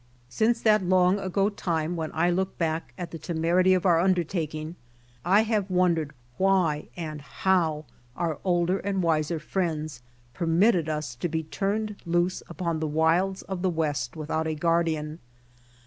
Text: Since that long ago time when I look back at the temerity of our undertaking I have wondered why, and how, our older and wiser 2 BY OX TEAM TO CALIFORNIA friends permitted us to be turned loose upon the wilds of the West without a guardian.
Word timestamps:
Since 0.29 0.61
that 0.61 0.81
long 0.83 1.19
ago 1.19 1.47
time 1.49 1.95
when 1.95 2.09
I 2.15 2.31
look 2.31 2.57
back 2.57 2.95
at 2.97 3.11
the 3.11 3.19
temerity 3.19 3.75
of 3.75 3.85
our 3.85 3.99
undertaking 3.99 4.75
I 5.23 5.43
have 5.43 5.69
wondered 5.69 6.11
why, 6.37 6.87
and 6.97 7.21
how, 7.21 7.85
our 8.15 8.39
older 8.43 8.79
and 8.79 9.03
wiser 9.03 9.35
2 9.35 9.37
BY 9.37 9.37
OX 9.37 9.37
TEAM 9.37 9.37
TO 9.37 9.43
CALIFORNIA 9.43 9.49
friends 9.77 10.01
permitted 10.33 10.89
us 10.89 11.13
to 11.13 11.29
be 11.29 11.43
turned 11.43 11.95
loose 12.07 12.41
upon 12.49 12.79
the 12.79 12.87
wilds 12.87 13.43
of 13.43 13.61
the 13.61 13.69
West 13.69 14.15
without 14.15 14.47
a 14.47 14.55
guardian. 14.55 15.19